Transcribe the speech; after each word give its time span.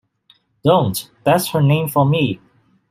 Don't, 0.63 1.11
that's 1.25 1.49
her 1.51 1.61
name 1.61 1.87
for 1.87 2.07
me! 2.07 2.39